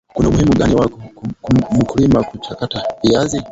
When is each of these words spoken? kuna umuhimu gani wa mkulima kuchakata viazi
kuna 0.15 0.29
umuhimu 0.29 0.53
gani 0.55 0.75
wa 0.75 0.89
mkulima 1.79 2.23
kuchakata 2.23 2.83
viazi 3.03 3.41